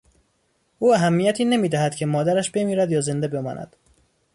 [0.79, 3.75] او اهمیتی نمیدهد که مادرش بمیرد یا زنده بماند.